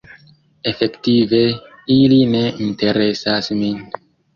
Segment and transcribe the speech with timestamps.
[0.71, 1.43] Efektive
[1.99, 3.83] ili ne interesas min.